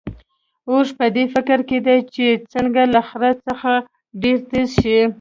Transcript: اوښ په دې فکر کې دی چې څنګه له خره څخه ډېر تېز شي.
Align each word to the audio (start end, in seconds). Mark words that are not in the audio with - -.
اوښ 0.69 0.87
په 0.99 1.05
دې 1.15 1.23
فکر 1.33 1.59
کې 1.69 1.77
دی 1.85 1.99
چې 2.13 2.25
څنګه 2.53 2.83
له 2.93 3.01
خره 3.07 3.31
څخه 3.45 3.71
ډېر 4.21 4.37
تېز 4.49 4.69
شي. 4.79 4.97